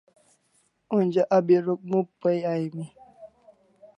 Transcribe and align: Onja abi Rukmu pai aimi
Onja 0.95 1.23
abi 1.35 1.55
Rukmu 1.65 1.99
pai 2.19 2.39
aimi 2.53 2.85